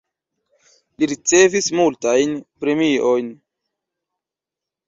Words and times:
Li 1.01 1.09
ricevis 1.11 1.69
multajn 1.81 2.33
premiojn. 2.65 3.33